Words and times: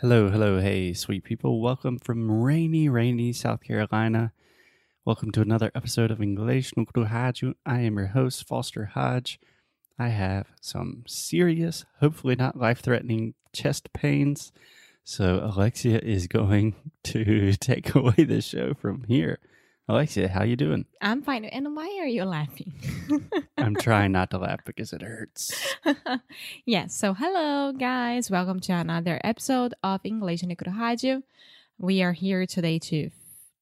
Hello, 0.00 0.30
hello, 0.30 0.60
hey, 0.62 0.94
sweet 0.94 1.24
people. 1.24 1.60
Welcome 1.60 1.98
from 1.98 2.42
rainy, 2.42 2.88
rainy 2.88 3.34
South 3.34 3.62
Carolina. 3.62 4.32
Welcome 5.04 5.30
to 5.32 5.42
another 5.42 5.70
episode 5.74 6.10
of 6.10 6.22
English 6.22 6.74
no 6.74 6.86
Rádio. 6.86 7.52
I 7.66 7.80
am 7.80 7.98
your 7.98 8.06
host, 8.06 8.48
Foster 8.48 8.86
Hodge. 8.86 9.38
I 9.98 10.08
have 10.08 10.46
some 10.62 11.04
serious, 11.06 11.84
hopefully 12.00 12.34
not 12.34 12.56
life 12.56 12.80
threatening 12.80 13.34
chest 13.52 13.92
pains. 13.92 14.52
So 15.04 15.38
Alexia 15.44 15.98
is 15.98 16.26
going 16.28 16.76
to 17.04 17.52
take 17.52 17.94
away 17.94 18.24
the 18.24 18.40
show 18.40 18.72
from 18.72 19.04
here. 19.04 19.38
Alexia, 19.90 20.28
how 20.28 20.44
you 20.44 20.54
doing? 20.54 20.84
I'm 21.02 21.20
fine. 21.20 21.44
And 21.44 21.74
why 21.74 21.98
are 22.00 22.06
you 22.06 22.22
laughing? 22.22 22.72
I'm 23.58 23.74
trying 23.74 24.12
not 24.12 24.30
to 24.30 24.38
laugh 24.38 24.60
because 24.64 24.92
it 24.92 25.02
hurts. 25.02 25.50
yes. 26.64 26.94
So, 26.94 27.12
hello, 27.12 27.72
guys. 27.72 28.30
Welcome 28.30 28.60
to 28.60 28.72
another 28.72 29.20
episode 29.24 29.74
of 29.82 30.00
English 30.04 30.44
no. 30.44 31.22
We 31.76 32.02
are 32.04 32.12
here 32.12 32.46
today 32.46 32.78
to 32.78 33.10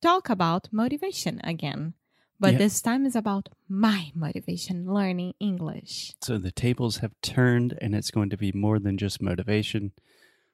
talk 0.03 0.29
about 0.29 0.69
motivation 0.71 1.41
again. 1.45 1.95
But 2.39 2.53
Yep. 2.53 2.59
this 2.59 2.83
time 2.83 3.07
is 3.07 3.17
about 3.17 3.49
my 3.67 4.13
motivation 4.15 4.93
learning 4.93 5.33
English. 5.41 6.13
So 6.21 6.37
the 6.37 6.53
tables 6.53 6.99
have 6.99 7.13
turned 7.23 7.79
and 7.81 7.95
it's 7.95 8.11
going 8.11 8.29
to 8.29 8.37
be 8.37 8.53
more 8.53 8.79
than 8.79 8.99
just 8.99 9.23
motivation. 9.23 9.93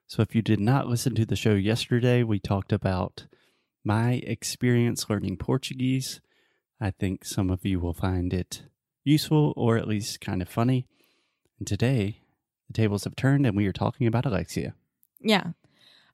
So 0.06 0.22
if 0.22 0.36
you 0.36 0.40
did 0.40 0.60
not 0.60 0.86
listen 0.86 1.16
to 1.16 1.26
the 1.26 1.34
show 1.34 1.54
yesterday, 1.54 2.22
we 2.22 2.38
talked 2.38 2.72
about 2.72 3.26
my 3.84 4.22
experience 4.26 5.08
learning 5.08 5.36
Portuguese. 5.36 6.20
I 6.80 6.90
think 6.90 7.24
some 7.24 7.50
of 7.50 7.64
you 7.64 7.78
will 7.78 7.94
find 7.94 8.32
it 8.32 8.62
useful 9.04 9.52
or 9.56 9.76
at 9.76 9.86
least 9.86 10.20
kind 10.20 10.40
of 10.42 10.48
funny. 10.48 10.86
And 11.58 11.66
today, 11.66 12.22
the 12.66 12.72
tables 12.72 13.04
have 13.04 13.14
turned 13.14 13.46
and 13.46 13.56
we 13.56 13.66
are 13.66 13.72
talking 13.72 14.06
about 14.06 14.26
Alexia. 14.26 14.74
Yeah. 15.20 15.48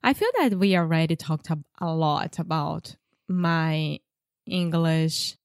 I 0.03 0.13
feel 0.13 0.29
that 0.39 0.55
we 0.55 0.75
already 0.75 1.15
talked 1.15 1.49
a 1.49 1.93
lot 1.93 2.39
about 2.39 2.95
my 3.27 3.99
English. 4.45 5.37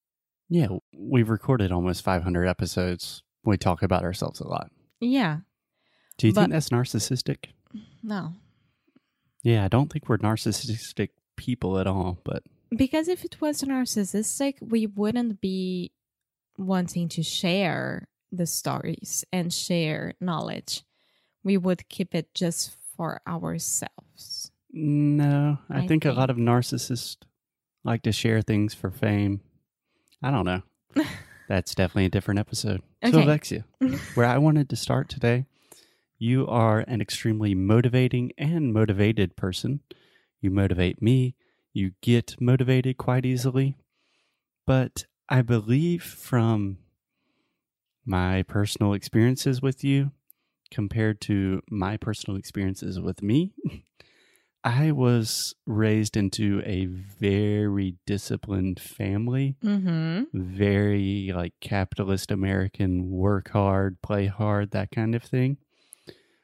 Yeah, 0.49 0.69
we've 0.97 1.29
recorded 1.29 1.73
almost 1.73 2.03
500 2.03 2.47
episodes. 2.47 3.23
We 3.45 3.57
talk 3.57 3.83
about 3.83 4.03
ourselves 4.03 4.41
a 4.41 4.49
lot. 4.49 4.71
Yeah. 5.01 5.39
Do 6.19 6.27
you 6.27 6.33
think 6.33 6.51
that's 6.51 6.71
narcissistic? 6.71 7.51
No. 8.03 8.33
Yeah, 9.43 9.65
I 9.65 9.69
don't 9.69 9.93
think 9.93 10.09
we're 10.09 10.19
narcissistic 10.19 11.11
people 11.37 11.79
at 11.79 11.87
all, 11.87 12.19
but 12.25 12.43
Because 12.75 13.09
if 13.09 13.25
it 13.25 13.41
was 13.41 13.63
narcissistic, 13.63 14.55
we 14.61 14.87
wouldn't 14.87 15.41
be 15.41 15.93
wanting 16.59 17.09
to 17.11 17.23
share 17.23 18.09
the 18.33 18.47
stories 18.47 19.25
and 19.33 19.53
share 19.53 20.15
knowledge. 20.21 20.83
We 21.45 21.57
would 21.57 21.89
keep 21.89 22.15
it 22.15 22.35
just 22.35 22.77
for 22.97 23.21
ourselves. 23.27 24.51
No, 24.73 25.59
I, 25.71 25.81
I 25.81 25.87
think, 25.87 26.05
a 26.05 26.13
lot 26.13 26.29
of 26.29 26.37
narcissists 26.37 27.17
like 27.85 28.03
to 28.03 28.13
share 28.13 28.43
things 28.43 28.75
for 28.75 28.91
fame. 28.91 29.41
I 30.23 30.31
don't 30.31 30.45
know. 30.45 30.63
That's 31.49 31.75
definitely 31.75 32.07
a 32.07 32.11
different 32.11 32.41
episode. 32.41 32.83
So, 33.09 33.23
Alexia, 33.23 33.65
where 34.15 34.27
I 34.27 34.39
wanted 34.39 34.69
to 34.71 34.77
start 34.77 35.09
today, 35.09 35.47
you 36.19 36.47
are 36.49 36.81
an 36.81 37.01
extremely 37.01 37.55
motivating 37.55 38.33
and 38.37 38.73
motivated 38.73 39.37
person. 39.37 39.81
You 40.41 40.51
motivate 40.51 41.01
me. 41.03 41.35
You 41.73 41.93
get 42.03 42.37
motivated 42.41 42.97
quite 42.97 43.27
easily. 43.27 43.77
But 44.67 45.05
I 45.29 45.43
believe 45.43 46.03
from 46.03 46.79
my 48.05 48.43
personal 48.45 48.93
experiences 48.93 49.61
with 49.61 49.83
you 49.83 50.13
compared 50.71 51.21
to 51.23 51.63
my 51.71 51.97
personal 51.97 52.37
experiences 52.39 53.01
with 53.01 53.23
me, 53.23 53.53
I 54.65 54.91
was 54.91 55.55
raised 55.65 56.17
into 56.17 56.61
a 56.65 56.87
very 56.87 57.97
disciplined 58.07 58.81
family 58.81 59.57
Mm-hmm. 59.65 60.25
very 60.35 61.33
like 61.35 61.55
capitalist 61.61 62.31
American, 62.31 63.11
work 63.11 63.51
hard, 63.51 64.03
play 64.03 64.27
hard, 64.27 64.73
that 64.73 64.91
kind 64.91 65.15
of 65.15 65.23
thing. 65.23 65.59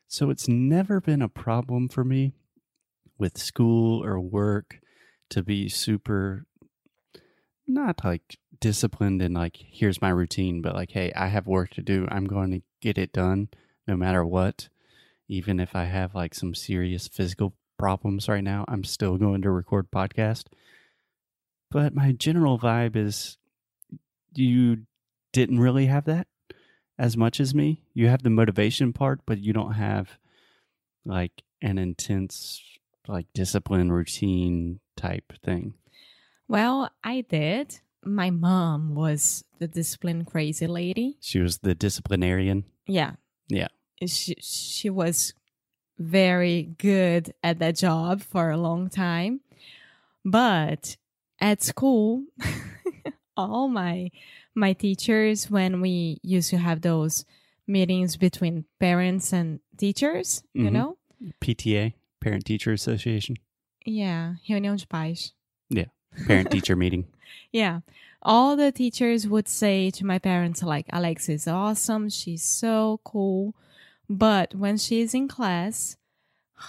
So 0.09 0.31
it's 0.31 0.47
never 0.49 1.01
been 1.01 1.23
a 1.23 1.29
problem 1.29 1.89
for 1.89 2.05
me 2.05 2.33
with 3.23 3.39
school 3.39 4.05
or 4.05 4.19
work 4.19 4.81
to 5.31 5.45
be 5.45 5.69
super 5.69 6.45
not 7.69 8.05
like 8.05 8.37
disciplined 8.61 9.23
and 9.23 9.33
like 9.33 9.57
here's 9.57 10.03
my 10.03 10.09
routine, 10.09 10.61
but 10.61 10.75
like 10.75 10.91
hey, 10.91 11.13
I 11.15 11.29
have 11.29 11.47
work 11.47 11.71
to 11.71 11.83
do. 11.83 12.09
I'm 12.11 12.27
going 12.27 12.51
to 12.51 12.63
get 12.81 12.99
it 12.99 13.13
done 13.13 13.49
no 13.87 13.97
matter 13.97 14.27
what. 14.27 14.69
Even 15.29 15.61
if 15.61 15.77
I 15.77 15.85
have 15.85 16.17
like 16.17 16.35
some 16.35 16.53
serious 16.53 17.07
physical 17.07 17.55
problems 17.79 18.29
right 18.29 18.43
now, 18.43 18.65
I'm 18.67 18.83
still 18.83 19.17
going 19.17 19.43
to 19.43 19.53
record 19.53 19.93
podcast. 19.93 20.47
But 21.71 21.95
my 21.95 22.11
general 22.11 22.59
vibe 22.59 22.97
is 22.97 23.39
you 24.35 24.79
didn't 25.33 25.61
really 25.61 25.87
have 25.87 26.07
that 26.07 26.27
as 26.99 27.17
much 27.17 27.39
as 27.39 27.55
me. 27.55 27.85
You 27.95 28.09
have 28.09 28.25
the 28.25 28.31
motivation 28.31 28.93
part, 28.93 29.21
but 29.25 29.39
you 29.39 29.53
don't 29.53 29.75
have 29.75 30.19
like 31.05 31.45
an 31.63 31.79
intense 31.79 32.61
like 33.09 33.27
discipline 33.35 33.91
routine 33.93 34.81
type 34.97 35.33
thing. 35.45 35.75
Well, 36.49 36.91
I 37.03 37.23
did. 37.23 37.81
My 38.05 38.31
mom 38.31 38.95
was 38.95 39.45
the 39.59 39.69
discipline 39.69 40.25
crazy 40.25 40.67
lady. 40.67 41.17
She 41.21 41.39
was 41.39 41.59
the 41.59 41.75
disciplinarian. 41.75 42.65
Yeah. 42.87 43.13
Yeah. 43.49 43.69
She, 44.07 44.35
she 44.41 44.91
was 44.91 45.35
very 45.99 46.75
good 46.79 47.33
at 47.45 47.59
that 47.61 47.77
job 47.77 48.21
for 48.23 48.51
a 48.51 48.57
long 48.57 48.89
time. 48.89 49.41
But 50.25 50.97
at 51.41 51.63
school, 51.63 52.25
all 53.37 53.69
my 53.69 54.11
my 54.55 54.73
teachers 54.75 55.51
when 55.51 55.81
we 55.81 56.19
used 56.23 56.51
to 56.51 56.59
have 56.59 56.83
those 56.83 57.25
meetings 57.67 58.17
between 58.17 58.65
parents 58.79 59.33
and 59.33 59.61
teachers, 59.79 60.43
you 60.53 60.65
Mhm. 60.69 60.73
know? 60.73 60.97
PTA, 61.41 61.95
Parent 62.23 62.45
Teacher 62.45 62.73
Association, 62.73 63.37
Yeah, 63.85 64.35
reunião 64.49 64.77
de 64.77 64.87
pais. 64.87 65.33
Yeah, 65.69 65.87
parent 66.27 66.51
Teacher 66.51 66.77
Meeting. 66.83 67.07
Yeah. 67.51 67.81
All 68.23 68.55
the 68.57 68.71
teachers 68.71 69.27
would 69.27 69.49
say 69.49 69.91
to 69.91 70.07
my 70.07 70.19
parents, 70.19 70.63
like, 70.63 70.87
Alex 70.93 71.29
is 71.29 71.49
awesome. 71.49 72.09
She's 72.09 72.45
so 72.45 73.01
cool. 73.05 73.55
But 74.09 74.55
when 74.55 74.77
she's 74.79 75.13
in 75.15 75.27
class, 75.27 75.97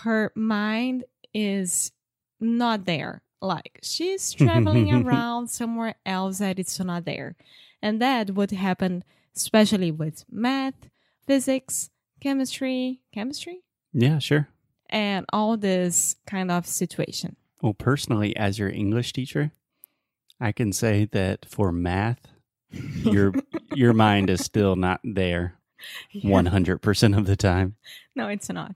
her 0.02 0.32
mind 0.34 1.04
is 1.34 1.92
not 2.40 2.86
there. 2.86 3.22
Like, 3.40 3.80
she's 3.84 4.32
traveling 4.34 4.92
around 4.92 5.50
somewhere 5.52 5.96
else 6.06 6.40
that 6.40 6.58
it's 6.58 6.80
not 6.80 7.06
there. 7.06 7.36
And 7.84 8.02
that 8.02 8.32
would 8.32 8.52
happen, 8.52 9.04
especially 9.36 9.92
with 9.92 10.26
math, 10.32 10.90
physics, 11.28 11.92
chemistry, 12.20 13.02
chemistry, 13.14 13.62
Yeah, 13.94 14.18
sure. 14.20 14.48
And 14.94 15.26
all 15.34 15.58
this 15.58 16.16
kind 16.26 16.50
of 16.52 16.66
situation. 16.68 17.36
Well, 17.62 17.74
personally, 17.74 18.36
as 18.38 18.60
your 18.60 18.70
English 18.70 19.12
teacher, 19.12 19.52
I 20.40 20.52
can 20.54 20.72
say 20.72 21.06
that 21.12 21.46
for 21.50 21.72
math, 21.74 22.20
your 22.72 23.34
your 23.76 23.94
mind 23.94 24.30
is 24.30 24.42
still 24.46 24.76
not 24.76 25.02
there 25.04 25.56
one 26.22 26.46
hundred 26.46 26.80
percent 26.80 27.16
of 27.16 27.26
the 27.26 27.36
time. 27.36 27.76
No, 28.16 28.28
it's 28.28 28.50
not. 28.50 28.76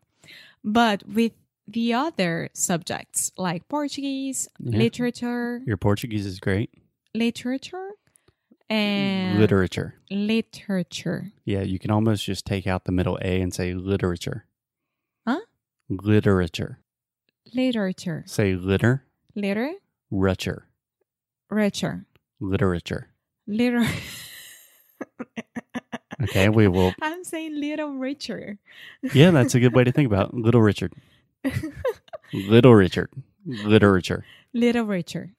But 0.63 1.03
with 1.07 1.33
the 1.67 1.93
other 1.93 2.49
subjects 2.53 3.31
like 3.37 3.67
Portuguese, 3.67 4.49
Yeah. 4.59 4.77
literature, 4.79 5.61
Your 5.65 5.77
Portuguese 5.77 6.25
is 6.25 6.39
great. 6.39 6.71
literature, 7.13 7.91
and 8.69 9.37
literature. 9.39 9.93
literature. 10.09 11.31
Yeah, 11.45 11.61
you 11.61 11.77
can 11.79 11.91
almost 11.91 12.23
just 12.25 12.45
take 12.45 12.67
out 12.67 12.85
the 12.85 12.91
middle 12.91 13.17
A 13.21 13.41
and 13.41 13.53
say 13.53 13.73
literature. 13.73 14.45
Literature. 15.89 16.79
Literature. 17.53 18.23
Say 18.27 18.55
litter, 18.55 19.05
Litter. 19.35 19.73
richer, 20.11 20.67
richer. 21.49 22.05
literature. 22.39 23.09
Liter. 23.47 23.85
Okay, 26.19 26.49
we 26.49 26.67
will. 26.67 26.93
I'm 27.01 27.23
saying 27.23 27.59
little 27.59 27.91
richer. 27.91 28.57
Yeah, 29.13 29.29
that's 29.29 29.53
a 29.53 29.59
good 29.59 29.75
way 29.75 29.83
to 29.83 29.91
think 29.91 30.07
about 30.07 30.29
it. 30.29 30.33
Little 30.33 30.61
Richard. 30.63 30.93
Little 32.33 32.73
Richard. 32.73 33.11
Literature. 33.45 34.25
little 34.51 34.85
richer. 34.85 35.33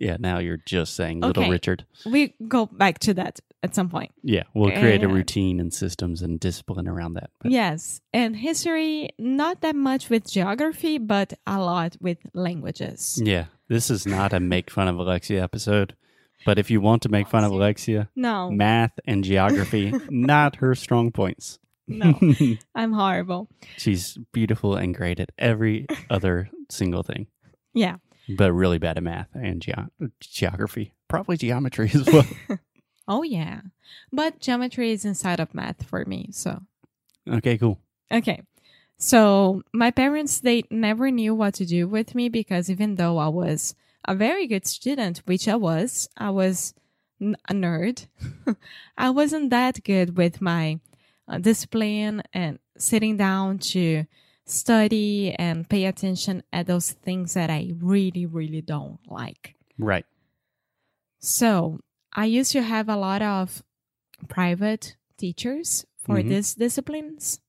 Yeah, 0.00 0.16
now 0.18 0.38
you're 0.38 0.62
just 0.64 0.94
saying 0.94 1.20
Little 1.20 1.42
Okay. 1.44 1.50
Richard. 1.50 1.84
We 2.06 2.34
go 2.46 2.66
back 2.66 2.98
to 3.00 3.14
that 3.14 3.40
at 3.62 3.74
some 3.74 3.88
point. 3.88 4.12
Yeah, 4.22 4.44
we'll 4.54 4.70
create 4.70 5.02
a 5.02 5.08
routine 5.08 5.58
and 5.60 5.72
systems 5.74 6.22
and 6.22 6.38
discipline 6.38 6.86
around 6.88 7.14
that. 7.14 7.30
But 7.40 7.50
Yes. 7.50 8.00
And 8.12 8.36
history, 8.36 9.10
not 9.18 9.60
that 9.62 9.74
much 9.74 10.08
with 10.10 10.30
geography, 10.30 10.98
but 10.98 11.32
a 11.46 11.58
lot 11.60 11.96
with 12.00 12.18
languages. 12.34 13.20
yeah, 13.22 13.46
this 13.68 13.90
is 13.90 14.06
not 14.06 14.32
a 14.32 14.40
make 14.40 14.70
fun 14.70 14.88
of 14.88 14.98
Alexia 14.98 15.42
episode. 15.42 15.94
But 16.46 16.58
if 16.58 16.70
you 16.70 16.80
want 16.80 17.02
to 17.02 17.08
make 17.08 17.26
fun 17.28 17.42
of 17.42 17.50
Alexia, 17.50 18.08
No. 18.14 18.48
math 18.50 18.92
and 19.06 19.24
geography, 19.24 19.92
not 20.10 20.56
her 20.56 20.74
strong 20.76 21.10
points. 21.10 21.58
no, 21.88 22.14
I'm 22.76 22.92
horrible. 22.92 23.48
She's 23.76 24.16
beautiful 24.32 24.76
and 24.76 24.94
great 24.94 25.18
at 25.18 25.30
every 25.36 25.86
other 26.08 26.48
single 26.70 27.02
thing, 27.02 27.26
Yeah. 27.74 27.96
But 28.36 28.52
really 28.52 28.78
bad 28.78 28.96
at 28.96 29.02
math 29.02 29.28
and 29.34 29.60
geo- 29.62 29.88
geography. 30.20 30.92
Probably 31.08 31.36
geometry 31.36 31.90
as 31.94 32.06
well. 32.06 32.26
Oh, 33.10 33.22
yeah. 33.22 33.62
But 34.12 34.38
geometry 34.38 34.92
is 34.92 35.06
inside 35.06 35.40
of 35.40 35.54
math 35.54 35.82
for 35.86 36.04
me. 36.04 36.28
So, 36.30 36.60
okay, 37.26 37.56
cool. 37.56 37.80
okay. 38.12 38.42
So, 38.98 39.62
my 39.72 39.90
parents, 39.90 40.40
they 40.40 40.64
never 40.70 41.10
knew 41.10 41.34
what 41.34 41.54
to 41.54 41.64
do 41.64 41.88
with 41.88 42.14
me 42.14 42.28
because 42.28 42.68
even 42.68 42.96
though 42.96 43.16
I 43.16 43.28
was 43.28 43.74
a 44.06 44.14
very 44.14 44.46
good 44.46 44.66
student, 44.66 45.22
which 45.24 45.48
I 45.48 45.56
was, 45.56 46.06
I 46.18 46.28
was 46.28 46.74
n- 47.18 47.36
a 47.48 47.54
nerd. 47.54 48.08
I 48.98 49.08
wasn't 49.08 49.48
that 49.48 49.82
good 49.84 50.18
with 50.18 50.42
my 50.42 50.78
uh, 51.26 51.38
discipline 51.38 52.22
and 52.34 52.58
sitting 52.76 53.16
down 53.16 53.58
to 53.72 54.04
study 54.48 55.34
and 55.38 55.68
pay 55.68 55.84
attention 55.84 56.42
at 56.52 56.66
those 56.66 56.92
things 56.92 57.34
that 57.34 57.50
I 57.50 57.72
really, 57.78 58.26
really 58.26 58.60
don't 58.62 58.98
like. 59.08 59.54
Right. 59.78 60.06
So 61.18 61.80
I 62.12 62.24
used 62.26 62.52
to 62.52 62.62
have 62.62 62.88
a 62.88 62.96
lot 62.96 63.22
of 63.22 63.62
private 64.28 64.96
teachers 65.16 65.84
for 65.96 66.16
Mhm. 66.16 66.28
these 66.28 66.54
disciplines. 66.54 67.40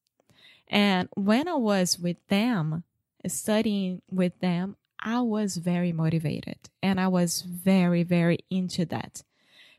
And 0.67 1.07
when 1.15 1.47
I 1.47 1.55
was 1.55 1.97
with 1.97 2.17
them, 2.27 2.83
studying 3.27 4.01
with 4.11 4.37
them, 4.39 4.75
I 4.99 5.21
was 5.21 5.57
very 5.57 5.93
motivated 5.93 6.69
and 6.83 6.99
I 6.99 7.07
was 7.07 7.41
very, 7.41 8.03
very 8.03 8.39
into 8.49 8.85
that 8.87 9.23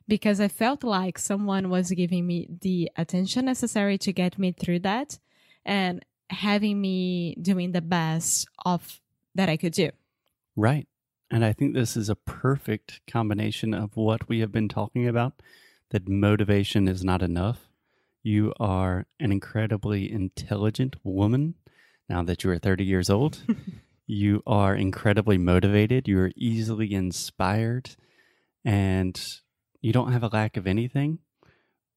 because 0.08 0.40
I 0.40 0.49
felt 0.49 0.82
like 0.82 1.19
someone 1.19 1.69
was 1.69 1.90
giving 1.90 2.26
me 2.26 2.49
the 2.61 2.90
attention 2.96 3.44
necessary 3.44 3.99
to 3.99 4.12
get 4.12 4.38
me 4.38 4.52
through 4.52 4.81
that 4.81 5.19
and 5.64 6.05
having 6.31 6.81
me 6.81 7.35
doing 7.41 7.73
the 7.73 7.81
best 7.81 8.49
of 8.65 9.00
that 9.35 9.49
I 9.49 9.56
could 9.56 9.73
do. 9.73 9.91
Right. 10.56 10.87
And 11.31 11.44
I 11.44 11.53
think 11.53 11.75
this 11.75 11.97
is 11.97 12.09
a 12.09 12.17
perfect 12.17 13.00
combination 13.06 13.73
of 13.73 13.97
what 13.97 14.29
we 14.29 14.41
have 14.41 14.50
been 14.50 14.69
talking 14.69 15.06
about 15.06 15.35
that 15.91 16.09
motivation 16.09 16.88
is 16.88 17.05
not 17.05 17.23
enough. 17.23 17.69
You 18.23 18.53
are 18.61 19.06
an 19.19 19.32
incredibly 19.32 20.11
intelligent 20.11 20.97
woman 21.03 21.55
now 22.09 22.23
that 22.23 22.44
you 22.44 22.50
are 22.50 22.59
30 22.59 22.85
years 22.85 23.11
old. 23.11 23.43
you 24.06 24.43
are 24.47 24.75
incredibly 24.75 25.38
motivated. 25.38 26.09
You 26.09 26.19
are 26.21 26.32
easily 26.37 26.93
inspired 26.93 27.91
and 28.65 29.21
you 29.81 29.93
don't 29.93 30.12
have 30.12 30.23
a 30.23 30.29
lack 30.29 30.56
of 30.56 30.67
anything. 30.67 31.21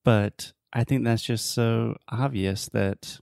But 0.03 0.53
I 0.71 0.83
think 0.83 1.03
that's 1.03 1.23
just 1.23 1.53
so 1.53 1.97
obvious 2.09 2.67
that, 2.69 3.19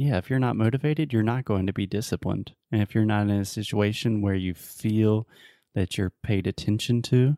yeah, 0.00 0.16
if 0.16 0.30
you're 0.30 0.38
not 0.38 0.56
motivated, 0.56 1.12
you're 1.12 1.22
not 1.22 1.44
going 1.44 1.66
to 1.66 1.74
be 1.74 1.86
disciplined. 1.86 2.54
And 2.72 2.80
if 2.80 2.94
you're 2.94 3.04
not 3.04 3.24
in 3.24 3.30
a 3.30 3.44
situation 3.44 4.22
where 4.22 4.34
you 4.34 4.54
feel 4.54 5.28
that 5.74 5.98
you're 5.98 6.12
paid 6.22 6.46
attention 6.46 7.02
to, 7.02 7.36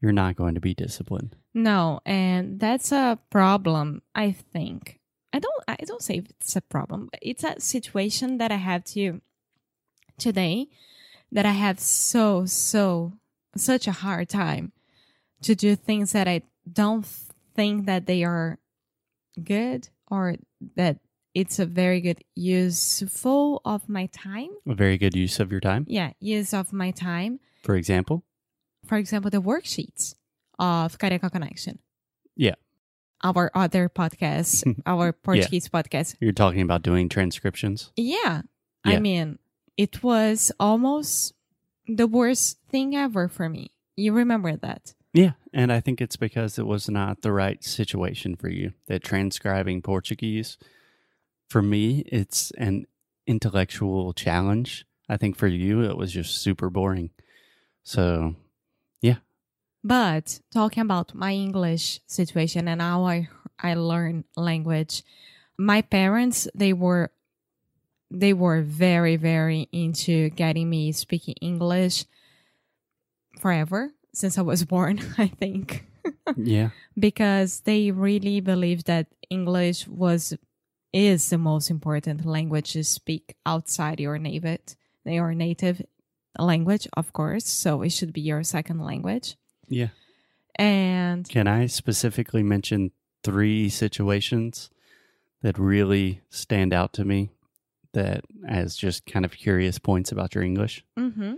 you're 0.00 0.12
not 0.12 0.36
going 0.36 0.54
to 0.54 0.60
be 0.60 0.74
disciplined. 0.74 1.34
No, 1.52 2.00
and 2.06 2.60
that's 2.60 2.92
a 2.92 3.18
problem, 3.30 4.02
I 4.14 4.30
think. 4.30 5.00
I 5.32 5.40
don't 5.40 5.64
I 5.66 5.76
don't 5.84 6.02
say 6.02 6.22
it's 6.40 6.54
a 6.54 6.60
problem. 6.60 7.08
but 7.10 7.18
It's 7.20 7.42
a 7.42 7.60
situation 7.60 8.38
that 8.38 8.52
I 8.52 8.56
have 8.56 8.84
to 8.94 9.20
today 10.16 10.68
that 11.32 11.46
I 11.46 11.50
have 11.52 11.80
so 11.80 12.46
so 12.46 13.14
such 13.56 13.88
a 13.88 13.92
hard 13.92 14.28
time 14.28 14.70
to 15.42 15.56
do 15.56 15.74
things 15.74 16.12
that 16.12 16.28
I 16.28 16.42
don't 16.70 17.06
think 17.56 17.86
that 17.86 18.06
they 18.06 18.22
are 18.22 18.58
good 19.42 19.88
or 20.06 20.36
that 20.76 20.98
it's 21.34 21.58
a 21.58 21.66
very 21.66 22.00
good 22.00 22.22
useful 22.34 23.60
of 23.64 23.88
my 23.88 24.06
time. 24.06 24.50
A 24.66 24.74
very 24.74 24.96
good 24.98 25.14
use 25.16 25.40
of 25.40 25.50
your 25.50 25.60
time. 25.60 25.84
Yeah, 25.88 26.12
use 26.20 26.54
of 26.54 26.72
my 26.72 26.90
time. 26.90 27.40
For 27.62 27.76
example, 27.76 28.24
For 28.86 28.96
example, 28.98 29.30
the 29.30 29.40
worksheets 29.42 30.14
of 30.58 30.98
Carioca 30.98 31.30
Connection. 31.32 31.78
Yeah. 32.36 32.54
Our 33.22 33.50
other 33.54 33.88
podcast, 33.88 34.62
our 34.86 35.12
Portuguese 35.12 35.68
podcast. 35.68 36.16
you're 36.20 36.32
talking 36.32 36.60
about 36.60 36.82
doing 36.82 37.08
transcriptions. 37.08 37.90
Yeah. 37.96 38.42
I 38.84 38.98
mean, 38.98 39.38
it 39.78 40.02
was 40.02 40.52
almost 40.60 41.32
the 41.88 42.06
worst 42.06 42.58
thing 42.68 42.94
ever 42.94 43.28
for 43.28 43.48
me. 43.48 43.70
You 43.96 44.12
remember 44.12 44.54
that? 44.56 44.92
Yeah. 45.14 45.32
And 45.54 45.72
I 45.72 45.80
think 45.80 46.02
it's 46.02 46.16
because 46.16 46.58
it 46.58 46.66
was 46.66 46.90
not 46.90 47.22
the 47.22 47.32
right 47.32 47.64
situation 47.64 48.36
for 48.36 48.50
you. 48.50 48.72
That 48.88 49.02
transcribing 49.02 49.80
Portuguese, 49.80 50.58
for 51.48 51.62
me, 51.62 52.04
it's 52.06 52.50
an 52.52 52.86
intellectual 53.26 54.12
challenge. 54.12 54.86
I 55.08 55.16
think 55.16 55.36
for 55.36 55.46
you, 55.46 55.82
it 55.82 55.96
was 55.96 56.12
just 56.12 56.38
super 56.38 56.70
boring. 56.70 57.10
So, 57.82 58.36
yeah. 59.00 59.16
But 59.82 60.40
talking 60.52 60.82
about 60.82 61.14
my 61.14 61.32
English 61.32 62.00
situation 62.06 62.68
and 62.68 62.80
how 62.80 63.04
I 63.04 63.28
I 63.58 63.74
learn 63.74 64.24
language, 64.36 65.02
my 65.58 65.82
parents 65.82 66.48
they 66.54 66.72
were 66.72 67.10
they 68.10 68.32
were 68.32 68.62
very 68.62 69.16
very 69.16 69.68
into 69.72 70.30
getting 70.30 70.70
me 70.70 70.92
speaking 70.92 71.34
English 71.40 72.06
forever 73.40 73.92
since 74.14 74.38
I 74.38 74.42
was 74.42 74.64
born, 74.74 75.00
I 75.18 75.26
think. 75.28 75.84
yeah. 76.36 76.70
because 76.98 77.60
they 77.60 77.90
really 77.90 78.40
believe 78.40 78.84
that 78.84 79.06
English 79.30 79.86
was 79.88 80.34
is 80.94 81.28
the 81.30 81.38
most 81.38 81.70
important 81.70 82.24
language 82.24 82.72
to 82.72 82.84
speak 82.84 83.34
outside 83.44 83.98
your 84.00 84.18
native 84.18 84.60
your 85.04 85.34
native 85.34 85.82
language, 86.38 86.88
of 86.96 87.12
course. 87.12 87.44
So 87.46 87.82
it 87.82 87.90
should 87.90 88.12
be 88.12 88.20
your 88.22 88.42
second 88.44 88.78
language. 88.80 89.36
Yeah. 89.68 89.88
And 90.56 91.28
Can 91.28 91.46
I 91.46 91.66
specifically 91.66 92.42
mention 92.42 92.92
three 93.22 93.68
situations 93.68 94.70
that 95.42 95.58
really 95.58 96.20
stand 96.30 96.72
out 96.72 96.92
to 96.94 97.04
me 97.04 97.30
that 97.92 98.24
as 98.48 98.76
just 98.76 99.04
kind 99.06 99.24
of 99.24 99.32
curious 99.32 99.78
points 99.78 100.12
about 100.12 100.34
your 100.34 100.44
English? 100.44 100.84
mhm, 100.98 101.36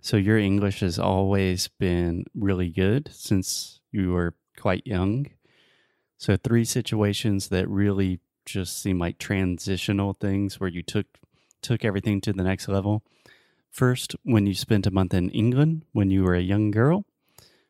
So, 0.00 0.16
your 0.16 0.38
English 0.38 0.80
has 0.80 0.98
always 0.98 1.68
been 1.68 2.24
really 2.34 2.70
good 2.70 3.10
since 3.12 3.80
you 3.92 4.12
were 4.12 4.34
quite 4.56 4.86
young. 4.86 5.26
So, 6.18 6.36
three 6.36 6.64
situations 6.64 7.48
that 7.48 7.68
really 7.68 8.20
just 8.46 8.80
seem 8.80 8.98
like 8.98 9.18
transitional 9.18 10.14
things 10.14 10.58
where 10.60 10.70
you 10.70 10.82
took 10.82 11.06
took 11.62 11.84
everything 11.84 12.20
to 12.22 12.32
the 12.32 12.42
next 12.44 12.68
level. 12.68 13.02
First, 13.70 14.14
when 14.22 14.46
you 14.46 14.54
spent 14.54 14.86
a 14.86 14.90
month 14.90 15.12
in 15.12 15.28
England 15.30 15.82
when 15.92 16.10
you 16.10 16.22
were 16.22 16.34
a 16.34 16.40
young 16.40 16.70
girl. 16.70 17.04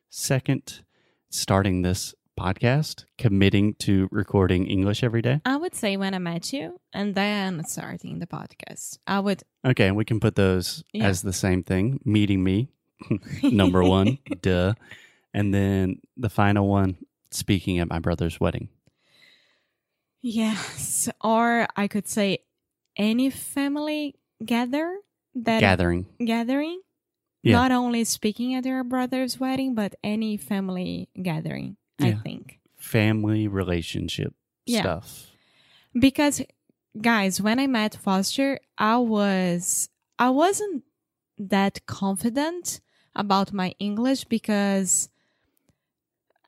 Second, 0.09 0.81
starting 1.29 1.81
this 1.81 2.13
podcast, 2.39 3.05
committing 3.17 3.73
to 3.79 4.07
recording 4.11 4.67
English 4.67 5.03
every 5.03 5.21
day. 5.21 5.41
I 5.43 5.57
would 5.57 5.73
say 5.75 5.97
when 5.97 6.13
I 6.13 6.19
met 6.19 6.53
you 6.53 6.79
and 6.93 7.15
then 7.15 7.63
starting 7.65 8.19
the 8.19 8.27
podcast. 8.27 8.99
I 9.07 9.19
would 9.19 9.43
Okay, 9.65 9.91
we 9.91 10.05
can 10.05 10.19
put 10.19 10.35
those 10.35 10.83
Yeah. 10.93 11.07
as 11.07 11.23
the 11.23 11.33
same 11.33 11.63
thing. 11.63 11.99
Meeting 12.05 12.43
me, 12.43 12.69
number 13.43 13.83
one, 13.83 14.19
duh. 14.41 14.73
And 15.33 15.53
then 15.53 15.99
the 16.15 16.29
final 16.29 16.67
one, 16.67 16.97
speaking 17.31 17.79
at 17.79 17.89
my 17.89 17.99
brother's 17.99 18.39
wedding. 18.39 18.69
Yes, 20.29 21.07
or 21.23 21.67
I 21.75 21.87
could 21.87 22.05
say 22.07 22.39
any 22.97 23.29
family 23.29 24.15
gather 24.43 24.97
that 25.35 25.61
Gathering. 25.61 26.05
gathering. 26.19 26.81
Yeah. 27.43 27.53
Not 27.53 27.71
only 27.71 28.03
speaking 28.03 28.53
at 28.55 28.65
your 28.65 28.83
brother's 28.83 29.39
wedding, 29.39 29.73
but 29.73 29.95
any 30.03 30.35
family 30.35 31.07
gathering, 31.21 31.77
I 32.01 32.11
think. 32.13 32.59
family 32.75 33.47
relationship 33.47 34.33
Yeah. 34.65 34.81
stuff. 34.81 35.31
Because 35.97 36.41
guys, 36.99 37.39
when 37.41 37.57
I 37.59 37.67
met 37.67 37.95
Foster, 37.95 38.59
I 38.77 38.97
was 38.97 39.87
I 40.19 40.29
wasn't 40.29 40.83
that 41.37 41.85
confident 41.85 42.81
about 43.15 43.53
my 43.53 43.73
English 43.79 44.25
because 44.25 45.07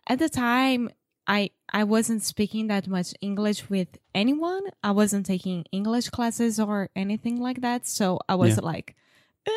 at 0.05 0.19
the 0.19 0.27
time 0.29 0.89
I 1.29 1.51
I 1.71 1.83
wasn't 1.85 2.23
speaking 2.23 2.67
that 2.67 2.87
much 2.87 3.13
English 3.21 3.69
with 3.69 3.87
anyone. 4.15 4.63
I 4.83 4.91
wasn't 4.91 5.25
taking 5.27 5.63
English 5.71 6.09
classes 6.09 6.59
or 6.59 6.89
anything 6.95 7.39
like 7.39 7.61
that. 7.61 7.85
So 7.87 8.19
I 8.27 8.33
was 8.35 8.55
Yeah. 8.57 8.65
like, 8.73 8.95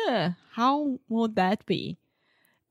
Ugh, 0.07 0.33
how 0.53 0.99
would 1.09 1.35
that 1.35 1.65
be? 1.65 1.97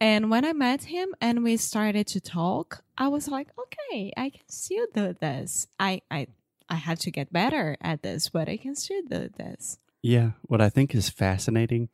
And 0.01 0.31
when 0.31 0.45
I 0.45 0.53
met 0.53 0.85
him 0.85 1.15
and 1.21 1.43
we 1.45 1.57
started 1.57 2.07
to 2.09 2.21
talk, 2.21 2.83
I 2.97 3.09
was 3.09 3.29
like, 3.29 3.49
okay, 3.59 4.13
I 4.17 4.31
can 4.31 4.49
still 4.49 4.87
do 4.95 5.13
this. 5.21 5.67
I 5.79 6.03
I 6.11 6.29
I 6.69 6.77
have 6.77 6.99
to 7.01 7.11
get 7.11 7.33
better 7.33 7.77
at 7.81 8.03
this, 8.03 8.29
but 8.31 8.49
I 8.49 8.57
can 8.57 8.75
still 8.75 9.03
do 9.03 9.29
this. 9.37 9.79
Yeah. 10.03 10.33
What 10.43 10.61
I 10.61 10.71
think 10.71 10.95
is 10.95 11.09
fascinating 11.11 11.89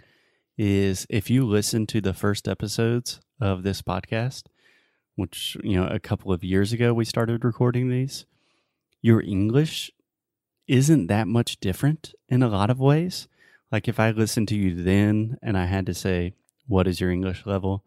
is 0.57 1.07
if 1.09 1.31
you 1.31 1.47
listen 1.47 1.87
to 1.87 2.00
the 2.00 2.15
first 2.15 2.49
episodes 2.49 3.21
of 3.41 3.62
this 3.62 3.83
podcast, 3.83 4.45
which, 5.19 5.57
you 5.65 5.75
know, 5.75 5.89
a 5.89 5.99
couple 5.99 6.33
of 6.33 6.45
years 6.45 6.73
ago 6.73 6.95
we 6.95 7.05
started 7.05 7.45
recording 7.45 7.89
these, 7.89 8.25
your 9.03 9.21
English 9.21 9.91
isn't 10.69 11.09
that 11.09 11.27
much 11.27 11.59
different 11.59 12.15
in 12.29 12.41
a 12.41 12.49
lot 12.49 12.71
of 12.71 12.79
ways. 12.79 13.27
Like 13.73 13.89
if 13.89 13.99
I 13.99 14.13
listened 14.13 14.47
to 14.49 14.57
you 14.57 14.81
then 14.81 15.37
and 15.43 15.59
I 15.59 15.67
had 15.67 15.87
to 15.87 15.95
say, 15.95 16.35
what 16.69 16.87
is 16.87 17.01
your 17.01 17.11
English 17.11 17.47
level? 17.47 17.83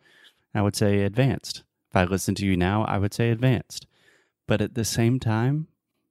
I 0.53 0.61
would 0.61 0.75
say 0.75 1.03
advanced. 1.03 1.63
If 1.89 1.95
I 1.95 2.03
listen 2.03 2.35
to 2.35 2.45
you 2.45 2.57
now, 2.57 2.83
I 2.83 2.97
would 2.97 3.13
say 3.13 3.29
advanced. 3.29 3.87
But 4.45 4.59
at 4.59 4.75
the 4.75 4.83
same 4.83 5.17
time, 5.17 5.67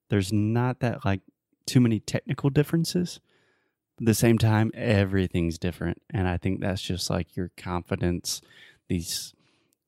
there's 0.08 0.32
not 0.32 0.80
that 0.80 1.04
like 1.04 1.20
too 1.66 1.80
many 1.80 2.00
technical 2.00 2.48
differences. 2.48 3.20
At 4.00 4.06
the 4.06 4.14
same 4.14 4.38
time, 4.38 4.70
everything's 4.72 5.58
different. 5.58 6.00
And 6.08 6.26
I 6.26 6.38
think 6.38 6.60
that's 6.60 6.80
just 6.80 7.10
like 7.10 7.36
your 7.36 7.50
confidence, 7.58 8.40
these 8.88 9.34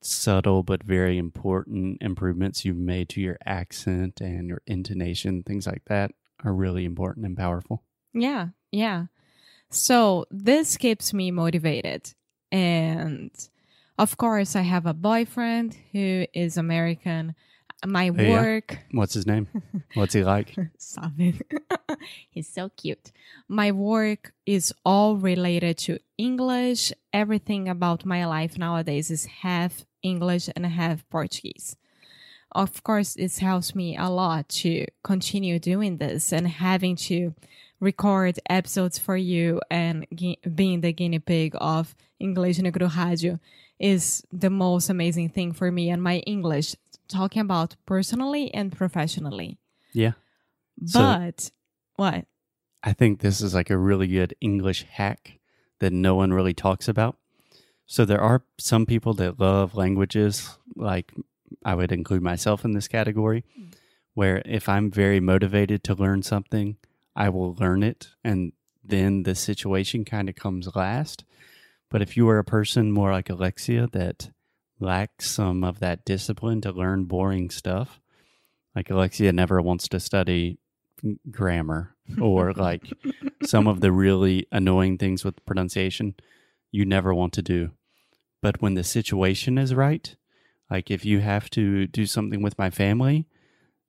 subtle 0.05 0.63
but 0.63 0.83
very 0.83 1.17
important 1.17 1.97
improvements 2.01 2.65
you've 2.65 2.77
made 2.77 3.09
to 3.09 3.21
your 3.21 3.37
accent 3.45 4.21
and 4.21 4.47
your 4.47 4.61
intonation, 4.67 5.43
things 5.43 5.65
like 5.67 5.83
that 5.85 6.11
are 6.43 6.53
really 6.53 6.85
important 6.85 7.25
and 7.25 7.37
powerful. 7.37 7.83
Yeah, 8.13 8.49
yeah. 8.71 9.05
So 9.69 10.25
this 10.29 10.77
keeps 10.77 11.13
me 11.13 11.31
motivated. 11.31 12.13
And 12.51 13.31
of 13.97 14.17
course, 14.17 14.55
I 14.55 14.61
have 14.61 14.85
a 14.85 14.93
boyfriend 14.93 15.75
who 15.91 16.25
is 16.33 16.57
American. 16.57 17.35
My 17.85 18.09
Oh, 18.09 18.21
yeah? 18.21 18.31
work. 18.41 18.77
What's 18.91 19.13
his 19.13 19.27
name? 19.27 19.47
What's 19.93 20.13
he 20.13 20.23
like? 20.23 20.55
It. 20.57 21.41
He's 22.29 22.47
so 22.47 22.69
cute. 22.77 23.11
My 23.49 23.71
work 23.71 24.33
is 24.45 24.73
all 24.85 25.17
related 25.17 25.77
to 25.79 25.99
English. 26.17 26.93
Everything 27.11 27.67
about 27.67 28.05
my 28.05 28.25
life 28.25 28.57
nowadays 28.57 29.11
is 29.11 29.25
half 29.25 29.85
English 30.03 30.49
and 30.55 30.65
half 30.65 31.07
Portuguese. 31.09 31.75
Of 32.51 32.83
course, 32.83 33.15
this 33.15 33.39
helps 33.39 33.73
me 33.73 33.97
a 33.97 34.09
lot 34.09 34.47
to 34.61 34.85
continue 35.03 35.57
doing 35.57 35.97
this 35.97 36.31
and 36.31 36.47
having 36.47 36.95
to 37.07 37.33
record 37.79 38.39
episodes 38.49 38.99
for 38.99 39.17
you 39.17 39.59
and 39.71 40.05
being 40.55 40.81
the 40.81 40.93
guinea 40.93 41.19
pig 41.19 41.55
of 41.59 41.95
English 42.19 42.59
no 42.59 42.71
Rádio 42.71 43.39
is 43.79 44.23
the 44.31 44.49
most 44.49 44.89
amazing 44.89 45.29
thing 45.29 45.51
for 45.51 45.71
me 45.71 45.89
and 45.89 46.01
my 46.01 46.17
English, 46.19 46.75
talking 47.07 47.41
about 47.41 47.75
personally 47.85 48.53
and 48.53 48.71
professionally. 48.71 49.57
Yeah. 49.93 50.13
So- 50.85 50.99
But 50.99 51.51
what? 51.95 52.25
I 52.83 52.93
think 52.93 53.19
this 53.19 53.41
is 53.41 53.53
like 53.53 53.69
a 53.69 53.77
really 53.77 54.07
good 54.07 54.35
English 54.41 54.83
hack 54.83 55.39
that 55.79 55.91
no 55.93 56.15
one 56.15 56.33
really 56.33 56.53
talks 56.53 56.87
about. 56.87 57.17
So 57.85 58.05
there 58.05 58.21
are 58.21 58.43
some 58.57 58.85
people 58.85 59.13
that 59.15 59.39
love 59.39 59.75
languages, 59.75 60.57
like 60.75 61.13
I 61.65 61.75
would 61.75 61.91
include 61.91 62.21
myself 62.21 62.65
in 62.65 62.71
this 62.71 62.87
category, 62.87 63.43
mm. 63.59 63.73
where 64.13 64.41
if 64.45 64.69
I'm 64.69 64.89
very 64.89 65.19
motivated 65.19 65.83
to 65.85 65.95
learn 65.95 66.23
something, 66.23 66.77
I 67.15 67.29
will 67.29 67.55
learn 67.55 67.83
it 67.83 68.09
and 68.23 68.53
then 68.83 69.23
the 69.23 69.35
situation 69.35 70.03
kind 70.03 70.29
of 70.29 70.35
comes 70.35 70.75
last. 70.75 71.23
But 71.89 72.01
if 72.01 72.17
you 72.17 72.27
are 72.29 72.39
a 72.39 72.43
person 72.43 72.91
more 72.91 73.11
like 73.11 73.29
Alexia 73.29 73.87
that 73.93 74.29
lacks 74.79 75.29
some 75.29 75.63
of 75.63 75.79
that 75.79 76.03
discipline 76.05 76.59
to 76.61 76.71
learn 76.71 77.05
boring 77.05 77.49
stuff, 77.49 78.01
like 78.75 78.89
Alexia 78.89 79.31
never 79.31 79.61
wants 79.61 79.87
to 79.89 79.99
study 79.99 80.57
grammar 81.29 81.95
or 82.19 82.53
like 82.53 82.91
some 83.43 83.67
of 83.67 83.81
the 83.81 83.91
really 83.91 84.47
annoying 84.51 84.97
things 84.97 85.23
with 85.23 85.45
pronunciation 85.45 86.15
you 86.73 86.83
never 86.83 87.13
want 87.13 87.31
to 87.33 87.41
do. 87.41 87.71
But 88.41 88.61
when 88.61 88.73
the 88.73 88.83
situation 88.83 89.57
is 89.57 89.73
right, 89.73 90.13
like 90.69 90.89
if 90.91 91.05
you 91.05 91.19
have 91.19 91.49
to 91.51 91.87
do 91.87 92.05
something 92.05 92.41
with 92.41 92.57
my 92.57 92.69
family, 92.69 93.27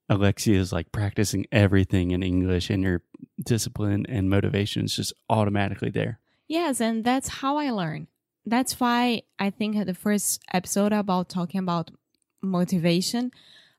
Alexia 0.09 0.61
is 0.61 0.71
like 0.71 0.93
practicing 0.93 1.47
everything 1.51 2.11
in 2.11 2.23
English 2.23 2.69
and 2.69 2.83
your 2.83 3.03
discipline 3.43 4.05
and 4.07 4.29
motivation 4.29 4.85
is 4.85 4.95
just 4.95 5.15
automatically 5.31 5.91
there. 5.91 6.21
Yes, 6.47 6.81
and 6.81 7.03
that's 7.03 7.29
how 7.41 7.57
I 7.57 7.71
learn. 7.71 8.07
That's 8.45 8.79
why 8.79 9.23
I 9.39 9.49
think 9.49 9.87
the 9.87 9.95
first 9.95 10.43
episode 10.53 10.93
about 10.93 11.31
talking 11.31 11.61
about 11.61 11.91
motivation, 12.43 13.33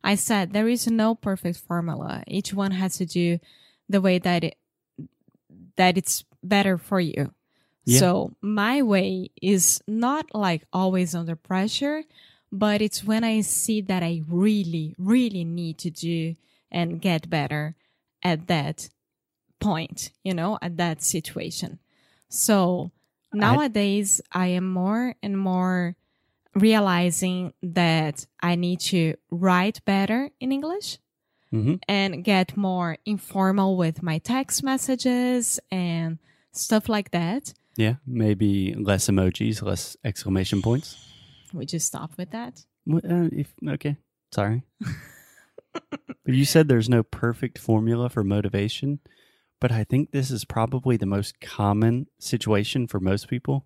I 0.03 0.15
said 0.15 0.51
there 0.51 0.67
is 0.67 0.87
no 0.87 1.13
perfect 1.13 1.59
formula. 1.59 2.23
Each 2.25 2.55
one 2.55 2.71
has 2.71 2.97
to 2.97 3.05
do 3.05 3.37
the 3.87 4.01
way 4.01 4.17
that 4.17 4.43
it 4.43 4.57
that 5.75 5.95
it's 5.95 6.25
better 6.41 6.79
for 6.79 6.99
you. 6.99 7.34
Yeah. 7.85 7.99
So 7.99 8.35
my 8.41 8.81
way 8.81 9.29
is 9.41 9.81
not 9.87 10.33
like 10.33 10.65
always 10.73 11.13
under 11.15 11.35
pressure, 11.35 12.03
but 12.51 12.81
it's 12.81 13.03
when 13.03 13.23
I 13.23 13.41
see 13.41 13.81
that 13.81 14.03
I 14.03 14.21
really, 14.27 14.95
really 14.97 15.43
need 15.43 15.77
to 15.79 15.89
do 15.89 16.35
and 16.71 17.01
get 17.01 17.29
better 17.29 17.75
at 18.23 18.47
that 18.47 18.89
point, 19.59 20.11
you 20.23 20.33
know, 20.33 20.57
at 20.61 20.77
that 20.77 21.03
situation. 21.03 21.79
So 22.29 22.91
nowadays, 23.33 24.21
I 24.31 24.47
am 24.47 24.71
more 24.71 25.15
and 25.23 25.37
more 25.37 25.95
realizing 26.55 27.53
that 27.63 28.25
I 28.41 28.55
need 28.55 28.79
to 28.81 29.15
write 29.31 29.83
better 29.85 30.29
in 30.39 30.51
English 30.51 30.99
hmm 31.51 31.75
and 31.87 32.23
get 32.23 32.57
more 32.57 32.97
informal 33.05 33.77
with 33.77 34.01
my 34.03 34.17
text 34.19 34.63
messages 34.63 35.59
and 35.71 36.19
stuff 36.51 36.89
like 36.89 37.11
that. 37.11 37.53
Yeah, 37.75 37.95
maybe 38.05 38.73
less 38.73 39.07
emojis, 39.07 39.61
less 39.61 39.97
exclamation 40.03 40.61
points. 40.61 40.97
We 41.53 41.65
just 41.65 41.87
stop 41.87 42.11
with 42.17 42.31
that. 42.31 42.65
Uh, 42.89 43.29
if 43.31 43.53
okay, 43.67 43.97
sorry. 44.31 44.63
but 45.73 46.33
you 46.33 46.45
said 46.45 46.67
there's 46.67 46.89
no 46.89 47.03
perfect 47.03 47.57
formula 47.57 48.09
for 48.09 48.23
motivation, 48.23 48.99
but 49.59 49.71
I 49.71 49.83
think 49.83 50.11
this 50.11 50.31
is 50.31 50.45
probably 50.45 50.97
the 50.97 51.05
most 51.05 51.41
common 51.41 52.07
situation 52.19 52.87
for 52.87 52.99
most 52.99 53.27
people 53.27 53.65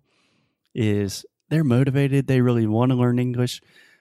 is 0.74 1.24
they're 1.48 1.64
motivated, 1.64 2.26
they 2.26 2.40
really 2.40 2.66
want 2.66 2.90
to 2.90 2.96
learn 2.96 3.18
English, 3.18 3.60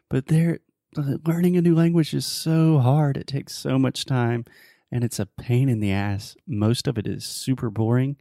but 0.10 0.28
they're 0.28 0.60
learning 0.96 1.58
a 1.58 1.62
new 1.62 1.76
language 1.76 2.14
is 2.14 2.26
so 2.26 2.80
hard. 2.80 3.18
It 3.18 3.28
takes 3.28 3.56
so 3.56 3.78
much 3.78 4.06
time 4.06 4.46
and 4.92 5.04
it's 5.04 5.20
a 5.20 5.26
pain 5.26 5.70
in 5.70 5.80
the 5.80 5.92
ass. 5.92 6.36
Most 6.48 6.88
of 6.88 6.98
it 6.98 7.08
is 7.08 7.26
super 7.26 7.70
boring. 7.70 8.18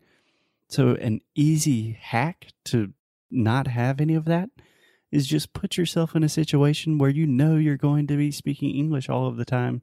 So 0.68 0.90
an 0.96 1.20
easy 1.34 1.98
hack 2.00 2.48
to 2.66 2.92
not 3.30 3.66
have 3.68 4.00
any 4.00 4.14
of 4.14 4.24
that 4.26 4.50
is 5.10 5.26
just 5.26 5.52
put 5.54 5.76
yourself 5.78 6.14
in 6.14 6.22
a 6.22 6.28
situation 6.28 6.98
where 6.98 7.08
you 7.10 7.26
know 7.26 7.56
you're 7.56 7.76
going 7.78 8.06
to 8.08 8.16
be 8.16 8.30
speaking 8.30 8.70
English 8.74 9.08
all 9.08 9.26
of 9.26 9.36
the 9.36 9.44
time. 9.44 9.82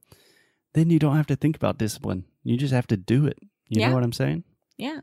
Then 0.74 0.90
you 0.90 1.00
don't 1.00 1.16
have 1.16 1.28
to 1.28 1.36
think 1.36 1.56
about 1.56 1.78
discipline. 1.80 2.26
You 2.44 2.58
just 2.58 2.74
have 2.74 2.88
to 2.88 2.98
do 2.98 3.26
it. 3.26 3.40
You 3.68 3.82
Yeah. 3.82 3.90
know 3.90 3.96
what 3.96 4.04
I'm 4.04 4.12
saying? 4.14 4.44
Yeah. 4.78 5.00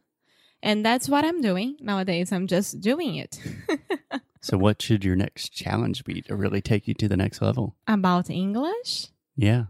And 0.63 0.87
that's 0.87 1.09
what 1.09 1.25
I'm 1.25 1.41
doing 1.41 1.77
nowadays. 1.81 2.31
I'm 2.31 2.47
just 2.47 2.81
doing 2.81 3.17
it. 3.17 3.39
So, 4.45 4.59
what 4.59 4.83
should 4.83 5.05
your 5.05 5.15
next 5.15 5.51
challenge 5.51 6.03
be 6.03 6.21
to 6.23 6.35
really 6.35 6.61
take 6.61 6.89
you 6.89 6.95
to 6.95 7.07
the 7.07 7.17
next 7.17 7.41
level? 7.41 7.77
About 7.87 8.29
English? 8.29 9.07
Yeah. 9.37 9.67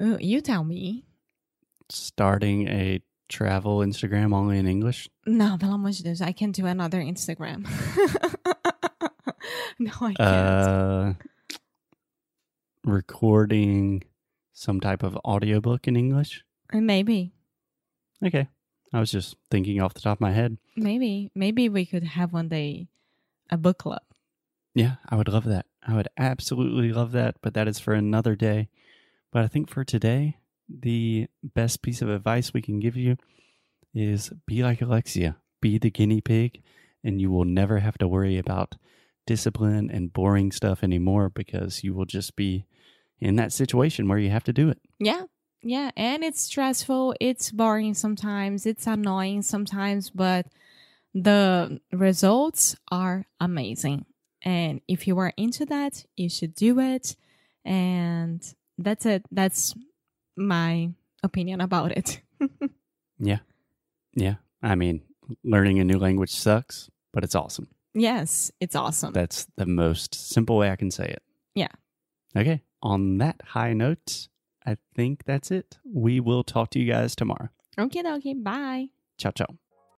Ooh, 0.00 0.16
you 0.20 0.40
tell 0.40 0.62
me. 0.62 1.04
Starting 1.88 2.68
a 2.68 3.00
travel 3.28 3.78
Instagram 3.78 4.34
only 4.34 4.58
in 4.58 4.66
English. 4.66 5.08
No, 5.26 5.56
pelo 5.58 5.74
amor 5.74 5.90
de 5.90 6.02
Deus, 6.02 6.20
I 6.20 6.32
can 6.32 6.52
do 6.52 6.66
another 6.66 7.00
Instagram. 7.00 7.66
no, 9.78 9.92
I 10.00 10.14
can't. 10.14 10.20
Uh, 10.20 11.14
recording 12.84 14.04
some 14.52 14.80
type 14.80 15.02
of 15.02 15.16
audiobook 15.24 15.86
in 15.88 15.96
English. 15.96 16.44
maybe, 16.72 17.32
Okay. 18.24 18.48
I 18.92 19.00
was 19.00 19.10
just 19.10 19.36
thinking 19.50 19.80
off 19.80 19.94
the 19.94 20.00
top 20.00 20.18
of 20.18 20.20
my 20.20 20.32
head. 20.32 20.56
maybe, 20.76 21.30
maybe 21.34 21.68
we 21.68 21.84
could 21.84 22.04
have 22.04 22.32
one 22.32 22.48
day 22.48 22.88
a 23.50 23.56
book 23.58 23.78
club. 23.78 24.02
Yeah, 24.74 24.96
I 25.08 25.16
would 25.16 25.28
love 25.28 25.44
that. 25.44 25.66
I 25.86 25.94
would 25.94 26.08
absolutely 26.16 26.92
love 26.92 27.12
that, 27.12 27.36
but 27.42 27.54
that 27.54 27.68
is 27.68 27.78
for 27.78 27.92
another 27.94 28.36
day. 28.36 28.68
But 29.32 29.42
I 29.42 29.48
think 29.48 29.68
for 29.68 29.84
today, 29.84 30.36
the 30.68 31.28
best 31.42 31.82
piece 31.82 32.02
of 32.02 32.08
advice 32.08 32.52
we 32.52 32.62
can 32.62 32.80
give 32.80 32.96
you 32.96 33.16
is 33.94 34.30
be 34.46 34.62
like 34.62 34.82
Alexia, 34.82 35.36
be 35.60 35.78
the 35.78 35.90
guinea 35.90 36.20
pig, 36.20 36.62
and 37.02 37.20
you 37.20 37.30
will 37.30 37.44
never 37.44 37.78
have 37.78 37.98
to 37.98 38.08
worry 38.08 38.38
about 38.38 38.76
discipline 39.26 39.90
and 39.90 40.12
boring 40.12 40.52
stuff 40.52 40.82
anymore 40.82 41.28
because 41.28 41.82
you 41.82 41.94
will 41.94 42.04
just 42.04 42.36
be 42.36 42.66
in 43.20 43.36
that 43.36 43.52
situation 43.52 44.08
where 44.08 44.18
you 44.18 44.30
have 44.30 44.44
to 44.44 44.52
do 44.52 44.68
it. 44.68 44.78
Yeah. 44.98 45.22
Yeah. 45.62 45.90
And 45.96 46.22
it's 46.22 46.42
stressful. 46.42 47.14
It's 47.20 47.50
boring 47.50 47.94
sometimes. 47.94 48.66
It's 48.66 48.86
annoying 48.86 49.42
sometimes, 49.42 50.10
but 50.10 50.46
the 51.14 51.80
results 51.92 52.76
are 52.90 53.26
amazing. 53.40 54.04
And 54.42 54.80
if 54.86 55.08
you 55.08 55.18
are 55.18 55.32
into 55.36 55.64
that, 55.66 56.04
you 56.16 56.28
should 56.28 56.54
do 56.54 56.78
it. 56.78 57.16
And 57.64 58.42
that's 58.78 59.06
it. 59.06 59.24
That's 59.32 59.74
my 60.36 60.90
opinion 61.22 61.60
about 61.60 61.92
it. 61.92 62.20
Yeah. 63.18 63.38
Yeah. 64.14 64.34
I 64.62 64.74
mean, 64.74 65.00
learning 65.42 65.78
a 65.78 65.84
new 65.84 65.98
language 65.98 66.30
sucks, 66.34 66.90
but 67.14 67.24
it's 67.24 67.34
awesome. 67.34 67.68
yes, 67.94 68.52
it's 68.60 68.76
awesome. 68.76 69.12
That's 69.14 69.46
the 69.56 69.64
most 69.64 70.14
simple 70.14 70.58
way 70.58 70.70
I 70.70 70.76
can 70.76 70.90
say 70.90 71.06
it. 71.06 71.22
Yeah. 71.54 71.72
Okay. 72.36 72.60
On 72.82 73.16
that 73.18 73.40
high 73.42 73.72
note, 73.72 74.28
I 74.66 74.76
think 74.94 75.24
that's 75.24 75.50
it. 75.50 75.78
We 75.84 76.20
will 76.20 76.44
talk 76.44 76.68
to 76.72 76.78
you 76.78 76.92
guys 76.92 77.16
tomorrow. 77.16 77.48
Okay, 77.78 78.02
okay. 78.06 78.34
Bye. 78.34 78.88
Ciao, 79.16 79.30
ciao. 79.30 79.46